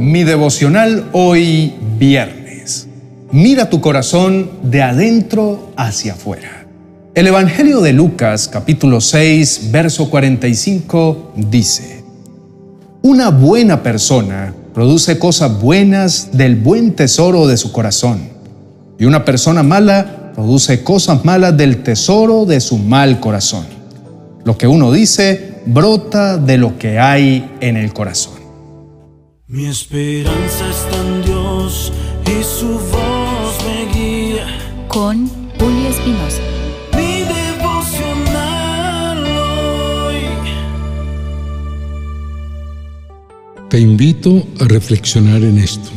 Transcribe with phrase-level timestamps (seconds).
[0.00, 2.88] Mi devocional hoy viernes.
[3.32, 6.64] Mira tu corazón de adentro hacia afuera.
[7.14, 12.02] El Evangelio de Lucas capítulo 6 verso 45 dice,
[13.02, 18.20] Una buena persona produce cosas buenas del buen tesoro de su corazón,
[18.98, 23.66] y una persona mala produce cosas malas del tesoro de su mal corazón.
[24.44, 28.39] Lo que uno dice brota de lo que hay en el corazón.
[29.52, 31.92] Mi esperanza está en Dios
[32.24, 34.46] y su voz me guía.
[34.86, 35.26] Con
[35.58, 36.40] Julio Espinosa.
[36.94, 37.24] Mi
[37.58, 39.18] devocional
[40.06, 40.18] hoy.
[43.68, 45.90] Te invito a reflexionar en esto.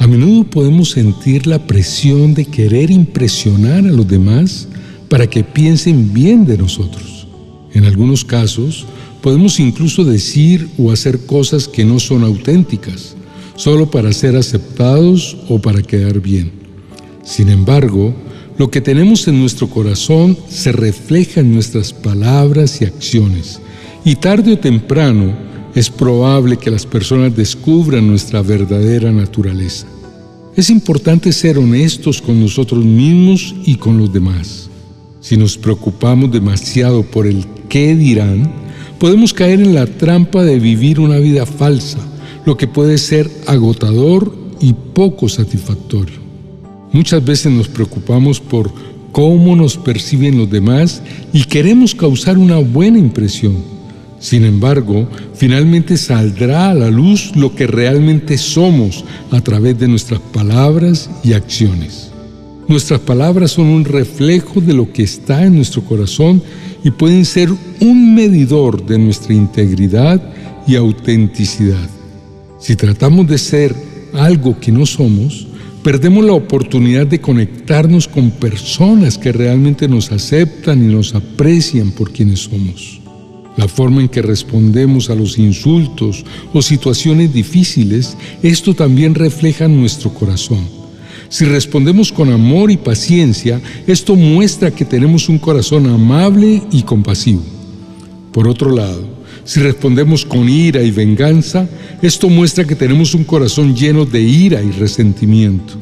[0.00, 4.66] A menudo podemos sentir la presión de querer impresionar a los demás
[5.08, 7.28] para que piensen bien de nosotros.
[7.72, 8.84] En algunos casos,
[9.22, 13.16] Podemos incluso decir o hacer cosas que no son auténticas,
[13.54, 16.50] solo para ser aceptados o para quedar bien.
[17.22, 18.14] Sin embargo,
[18.56, 23.60] lo que tenemos en nuestro corazón se refleja en nuestras palabras y acciones,
[24.04, 25.34] y tarde o temprano
[25.74, 29.86] es probable que las personas descubran nuestra verdadera naturaleza.
[30.56, 34.68] Es importante ser honestos con nosotros mismos y con los demás.
[35.20, 38.69] Si nos preocupamos demasiado por el qué dirán,
[39.00, 41.98] podemos caer en la trampa de vivir una vida falsa,
[42.44, 46.16] lo que puede ser agotador y poco satisfactorio.
[46.92, 48.70] Muchas veces nos preocupamos por
[49.10, 53.56] cómo nos perciben los demás y queremos causar una buena impresión.
[54.18, 60.20] Sin embargo, finalmente saldrá a la luz lo que realmente somos a través de nuestras
[60.20, 62.10] palabras y acciones.
[62.68, 66.42] Nuestras palabras son un reflejo de lo que está en nuestro corazón
[66.84, 67.50] y pueden ser
[67.80, 70.20] un medidor de nuestra integridad
[70.66, 71.88] y autenticidad.
[72.58, 73.74] Si tratamos de ser
[74.12, 75.46] algo que no somos,
[75.82, 82.12] perdemos la oportunidad de conectarnos con personas que realmente nos aceptan y nos aprecian por
[82.12, 83.00] quienes somos.
[83.56, 90.12] La forma en que respondemos a los insultos o situaciones difíciles, esto también refleja nuestro
[90.14, 90.79] corazón.
[91.30, 97.42] Si respondemos con amor y paciencia, esto muestra que tenemos un corazón amable y compasivo.
[98.32, 99.04] Por otro lado,
[99.44, 101.68] si respondemos con ira y venganza,
[102.02, 105.74] esto muestra que tenemos un corazón lleno de ira y resentimiento.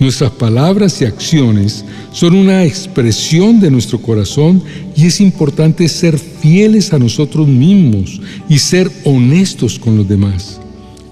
[0.00, 4.64] Nuestras palabras y acciones son una expresión de nuestro corazón
[4.96, 10.60] y es importante ser fieles a nosotros mismos y ser honestos con los demás.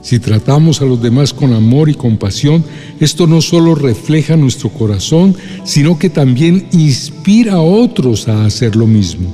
[0.03, 2.65] Si tratamos a los demás con amor y compasión,
[3.01, 8.87] esto no solo refleja nuestro corazón, sino que también inspira a otros a hacer lo
[8.87, 9.33] mismo.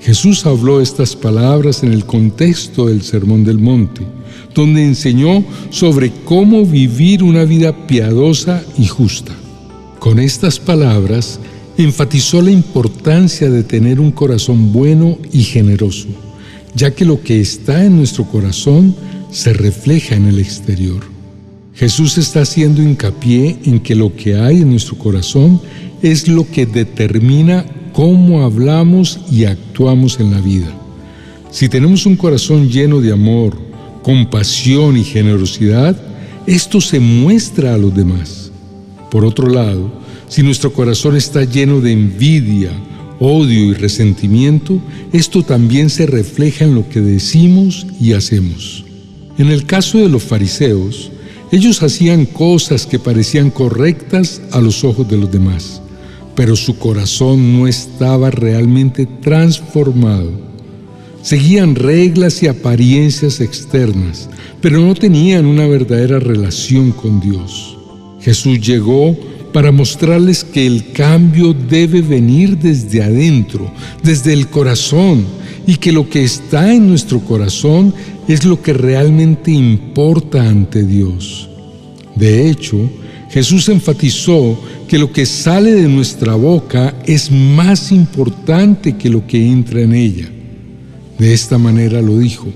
[0.00, 4.02] Jesús habló estas palabras en el contexto del Sermón del Monte,
[4.54, 9.32] donde enseñó sobre cómo vivir una vida piadosa y justa.
[9.98, 11.38] Con estas palabras
[11.76, 16.08] enfatizó la importancia de tener un corazón bueno y generoso,
[16.74, 18.94] ya que lo que está en nuestro corazón
[19.30, 21.02] se refleja en el exterior.
[21.74, 25.60] Jesús está haciendo hincapié en que lo que hay en nuestro corazón
[26.02, 30.72] es lo que determina cómo hablamos y actuamos en la vida.
[31.50, 33.56] Si tenemos un corazón lleno de amor,
[34.02, 35.96] compasión y generosidad,
[36.46, 38.50] esto se muestra a los demás.
[39.10, 39.90] Por otro lado,
[40.28, 42.72] si nuestro corazón está lleno de envidia,
[43.18, 44.80] odio y resentimiento,
[45.12, 48.84] esto también se refleja en lo que decimos y hacemos.
[49.40, 51.10] En el caso de los fariseos,
[51.50, 55.80] ellos hacían cosas que parecían correctas a los ojos de los demás,
[56.34, 60.30] pero su corazón no estaba realmente transformado.
[61.22, 64.28] Seguían reglas y apariencias externas,
[64.60, 67.78] pero no tenían una verdadera relación con Dios.
[68.20, 69.16] Jesús llegó
[69.54, 75.24] para mostrarles que el cambio debe venir desde adentro, desde el corazón,
[75.66, 77.94] y que lo que está en nuestro corazón
[78.28, 81.48] es lo que realmente importa ante Dios.
[82.16, 82.78] De hecho,
[83.30, 84.58] Jesús enfatizó
[84.88, 89.94] que lo que sale de nuestra boca es más importante que lo que entra en
[89.94, 90.28] ella.
[91.18, 92.48] De esta manera lo dijo.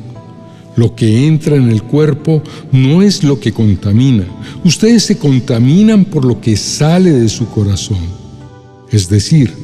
[0.76, 2.42] Lo que entra en el cuerpo
[2.72, 4.24] no es lo que contamina.
[4.64, 8.24] Ustedes se contaminan por lo que sale de su corazón.
[8.90, 9.54] Es decir,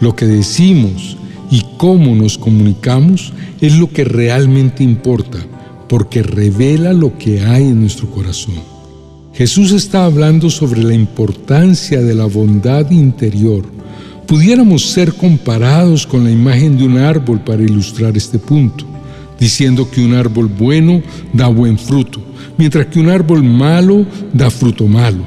[0.00, 1.18] lo que decimos
[1.50, 5.38] y cómo nos comunicamos es lo que realmente importa,
[5.88, 8.54] porque revela lo que hay en nuestro corazón.
[9.32, 13.64] Jesús está hablando sobre la importancia de la bondad interior.
[14.26, 18.84] Pudiéramos ser comparados con la imagen de un árbol para ilustrar este punto.
[19.38, 21.02] diciendo que un árbol bueno
[21.32, 22.20] da buen fruto,
[22.56, 25.22] mientras que un árbol malo da fruto malo.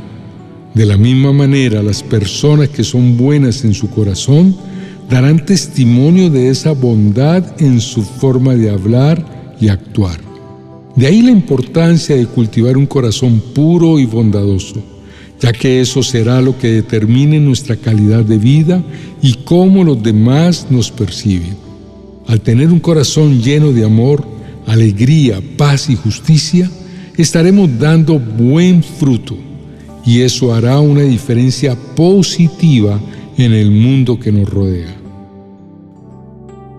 [0.73, 4.55] De la misma manera, las personas que son buenas en su corazón
[5.09, 10.19] darán testimonio de esa bondad en su forma de hablar y actuar.
[10.95, 14.83] De ahí la importancia de cultivar un corazón puro y bondadoso,
[15.39, 18.83] ya que eso será lo que determine nuestra calidad de vida
[19.21, 21.57] y cómo los demás nos perciben.
[22.27, 24.23] Al tener un corazón lleno de amor,
[24.67, 26.69] alegría, paz y justicia,
[27.17, 29.35] estaremos dando buen fruto
[30.05, 32.99] y eso hará una diferencia positiva
[33.45, 34.95] en el mundo que nos rodea.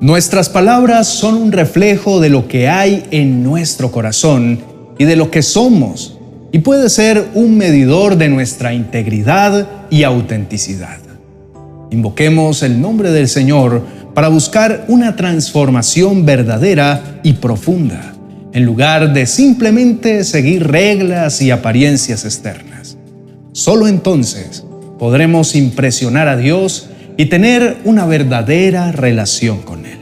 [0.01, 4.61] Nuestras palabras son un reflejo de lo que hay en nuestro corazón
[4.99, 6.19] y de lo que somos,
[6.53, 10.99] y puede ser un medidor de nuestra integridad y autenticidad.
[11.91, 13.83] Invoquemos el nombre del Señor
[14.15, 18.15] para buscar una transformación verdadera y profunda,
[18.53, 22.97] en lugar de simplemente seguir reglas y apariencias externas.
[23.53, 24.65] Solo entonces
[25.01, 29.99] podremos impresionar a Dios y tener una verdadera relación con Él.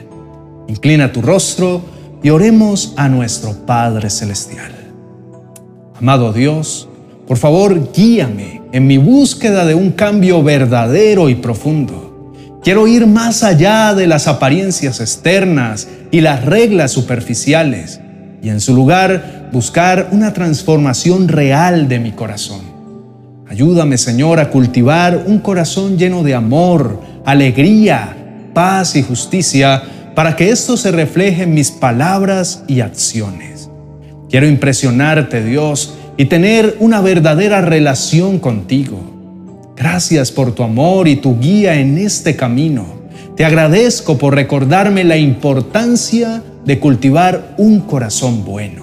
[0.66, 1.82] Inclina tu rostro
[2.20, 4.72] y oremos a nuestro Padre Celestial.
[6.00, 6.88] Amado Dios,
[7.28, 12.34] por favor guíame en mi búsqueda de un cambio verdadero y profundo.
[12.64, 18.00] Quiero ir más allá de las apariencias externas y las reglas superficiales
[18.42, 22.77] y en su lugar buscar una transformación real de mi corazón.
[23.48, 28.14] Ayúdame, Señor, a cultivar un corazón lleno de amor, alegría,
[28.52, 29.82] paz y justicia
[30.14, 33.70] para que esto se refleje en mis palabras y acciones.
[34.28, 38.98] Quiero impresionarte, Dios, y tener una verdadera relación contigo.
[39.76, 42.98] Gracias por tu amor y tu guía en este camino.
[43.36, 48.82] Te agradezco por recordarme la importancia de cultivar un corazón bueno.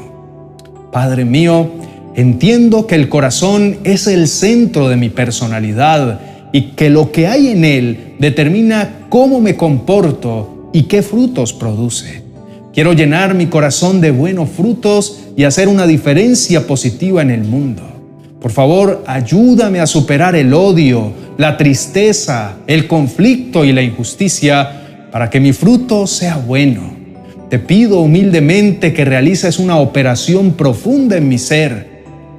[0.92, 1.70] Padre mío,
[2.16, 6.22] Entiendo que el corazón es el centro de mi personalidad
[6.54, 12.24] y que lo que hay en él determina cómo me comporto y qué frutos produce.
[12.74, 17.82] Quiero llenar mi corazón de buenos frutos y hacer una diferencia positiva en el mundo.
[18.40, 25.30] Por favor, ayúdame a superar el odio, la tristeza, el conflicto y la injusticia para
[25.30, 26.96] que mi fruto sea bueno.
[27.50, 31.95] Te pido humildemente que realices una operación profunda en mi ser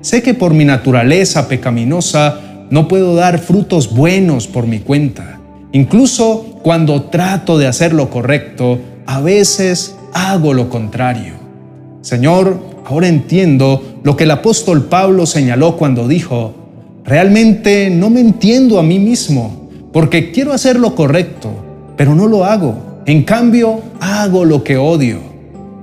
[0.06, 2.38] Sé que por mi naturaleza pecaminosa
[2.70, 5.41] no puedo dar frutos buenos por mi cuenta.
[5.73, 11.32] Incluso cuando trato de hacer lo correcto, a veces hago lo contrario.
[12.03, 16.55] Señor, ahora entiendo lo que el apóstol Pablo señaló cuando dijo,
[17.05, 21.50] realmente no me entiendo a mí mismo, porque quiero hacer lo correcto,
[21.97, 23.02] pero no lo hago.
[23.06, 25.19] En cambio, hago lo que odio.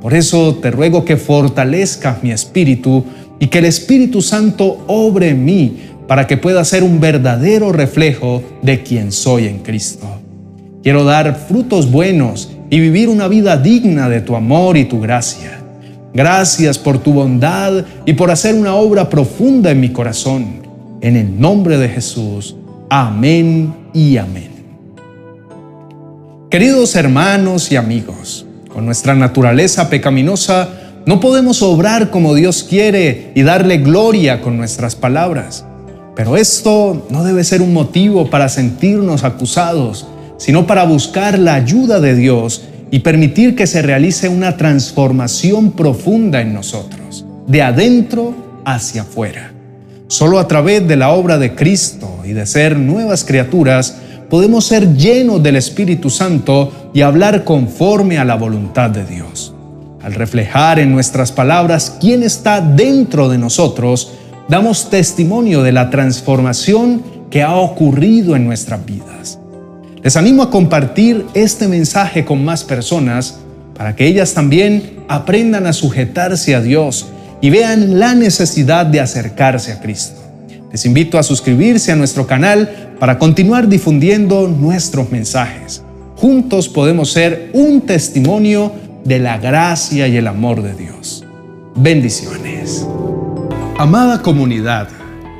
[0.01, 3.05] Por eso te ruego que fortalezcas mi espíritu
[3.43, 5.75] y que el Espíritu Santo obre en mí
[6.07, 10.07] para que pueda ser un verdadero reflejo de quien soy en Cristo.
[10.81, 15.59] Quiero dar frutos buenos y vivir una vida digna de tu amor y tu gracia.
[16.13, 20.61] Gracias por tu bondad y por hacer una obra profunda en mi corazón.
[21.01, 22.55] En el nombre de Jesús.
[22.89, 24.51] Amén y amén.
[26.49, 33.43] Queridos hermanos y amigos, con nuestra naturaleza pecaminosa, no podemos obrar como Dios quiere y
[33.43, 35.65] darle gloria con nuestras palabras.
[36.15, 40.07] Pero esto no debe ser un motivo para sentirnos acusados,
[40.37, 46.41] sino para buscar la ayuda de Dios y permitir que se realice una transformación profunda
[46.41, 49.51] en nosotros, de adentro hacia afuera.
[50.07, 53.97] Solo a través de la obra de Cristo y de ser nuevas criaturas
[54.29, 59.52] podemos ser llenos del Espíritu Santo y hablar conforme a la voluntad de Dios.
[60.03, 64.11] Al reflejar en nuestras palabras quién está dentro de nosotros,
[64.49, 69.39] damos testimonio de la transformación que ha ocurrido en nuestras vidas.
[70.03, 73.39] Les animo a compartir este mensaje con más personas
[73.77, 77.07] para que ellas también aprendan a sujetarse a Dios
[77.39, 80.21] y vean la necesidad de acercarse a Cristo.
[80.69, 85.81] Les invito a suscribirse a nuestro canal para continuar difundiendo nuestros mensajes.
[86.17, 91.25] Juntos podemos ser un testimonio de la gracia y el amor de Dios.
[91.75, 92.87] Bendiciones.
[93.77, 94.87] Amada comunidad,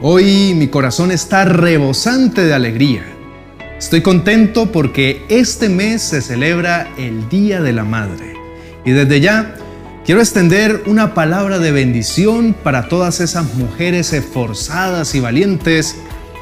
[0.02, 3.04] hoy mi corazón está rebosante de alegría.
[3.78, 8.34] Estoy contento porque este mes se celebra el Día de la Madre.
[8.86, 9.56] Y desde ya
[10.06, 15.96] quiero extender una palabra de bendición para todas esas mujeres esforzadas y valientes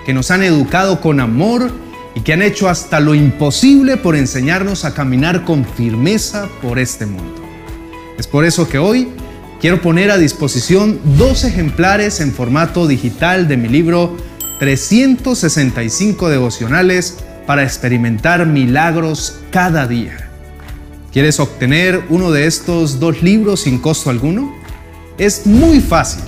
[0.06, 1.72] que nos han educado con amor
[2.16, 7.06] y que han hecho hasta lo imposible por enseñarnos a caminar con firmeza por este
[7.06, 7.42] mundo.
[8.18, 9.10] Es por eso que hoy
[9.60, 14.18] quiero poner a disposición dos ejemplares en formato digital de mi libro
[14.60, 20.30] 365 devocionales para experimentar milagros cada día.
[21.12, 24.56] ¿Quieres obtener uno de estos dos libros sin costo alguno?
[25.18, 26.24] Es muy fácil.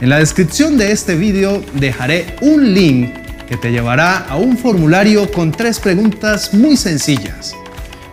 [0.00, 3.10] En la descripción de este video dejaré un link
[3.50, 7.56] que te llevará a un formulario con tres preguntas muy sencillas.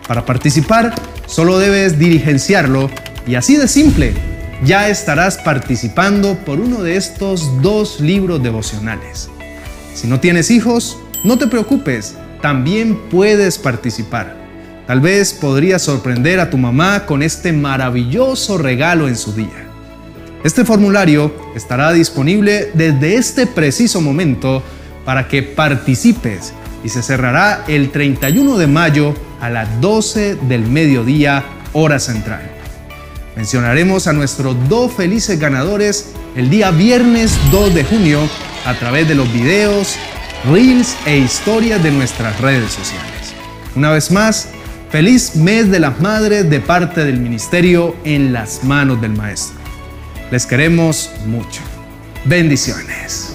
[0.08, 0.92] Para participar,
[1.26, 2.90] solo debes diligenciarlo
[3.24, 4.14] y así de simple,
[4.64, 9.30] ya estarás participando por uno de estos dos libros devocionales.
[9.94, 14.36] Si no tienes hijos, no te preocupes, también puedes participar.
[14.88, 19.68] Tal vez podrías sorprender a tu mamá con este maravilloso regalo en su día.
[20.42, 24.64] Este formulario estará disponible desde este preciso momento
[25.08, 26.52] para que participes
[26.84, 32.42] y se cerrará el 31 de mayo a las 12 del mediodía hora central.
[33.34, 38.20] Mencionaremos a nuestros dos felices ganadores el día viernes 2 de junio
[38.66, 39.96] a través de los videos,
[40.44, 43.32] reels e historias de nuestras redes sociales.
[43.76, 44.50] Una vez más,
[44.90, 49.56] feliz mes de las madres de parte del ministerio en las manos del Maestro.
[50.30, 51.62] Les queremos mucho.
[52.26, 53.32] Bendiciones.